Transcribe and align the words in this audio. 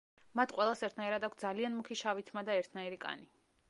მათ 0.39 0.53
ყველას 0.59 0.81
ერთნაირად 0.87 1.29
აქვთ 1.29 1.45
ძალიან 1.45 1.77
მუქი 1.79 2.01
შავი 2.03 2.29
თმა 2.31 2.47
და 2.51 2.61
ერთნაირი 2.65 3.05
კანი. 3.09 3.35